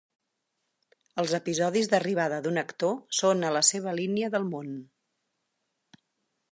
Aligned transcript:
Els 1.23 1.33
episodis 1.39 1.89
d'arribada 1.91 2.39
d'un 2.47 2.57
actor 2.63 2.97
són 3.19 3.47
a 3.49 3.53
la 3.59 3.63
seva 3.69 3.95
línia 4.03 4.33
del 4.37 4.49
món. 4.55 4.75